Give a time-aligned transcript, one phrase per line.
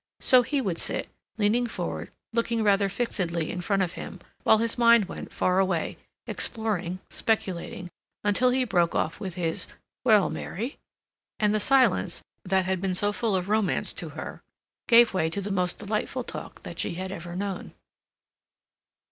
[0.19, 4.75] So he would sit, leaning forward, looking rather fixedly in front of him, while his
[4.75, 7.91] mind went far away, exploring, speculating,
[8.23, 9.67] until he broke off with his,
[10.03, 14.41] "Well, Mary?"—and the silence, that had been so full of romance to her,
[14.87, 17.75] gave way to the most delightful talk that she had ever known.